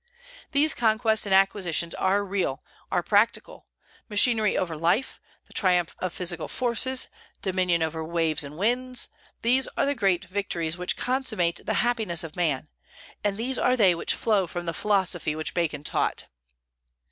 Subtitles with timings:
[0.51, 3.67] These conquests and acquisitions are real, are practical;
[4.09, 7.07] machinery over life, the triumph of physical forces,
[7.43, 9.09] dominion over waves and winds,
[9.43, 12.67] these are the great victories which consummate the happiness of man;
[13.23, 16.25] and these are they which flow from the philosophy which Bacon taught.